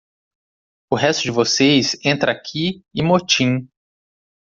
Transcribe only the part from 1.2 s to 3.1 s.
de vocês entra aqui e